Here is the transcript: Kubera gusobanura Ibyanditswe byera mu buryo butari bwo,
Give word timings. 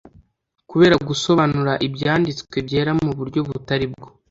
Kubera 0.69 0.95
gusobanura 1.09 1.71
Ibyanditswe 1.87 2.55
byera 2.67 2.91
mu 3.03 3.11
buryo 3.17 3.39
butari 3.49 3.85
bwo, 3.91 4.05